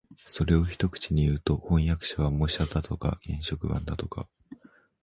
[0.25, 4.27] それを一口にいうと、飜訳者は模写だとか原色版だとか